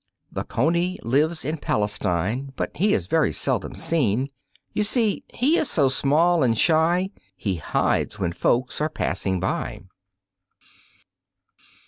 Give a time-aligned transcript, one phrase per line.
[0.31, 4.31] The coney lives in Palestine But he is very seldom seen.
[4.73, 9.81] You see he is so small and shy He hides when folks are passing by.